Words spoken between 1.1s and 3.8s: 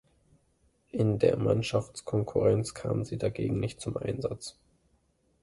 der Mannschaftskonkurrenz kam sie dagegen nicht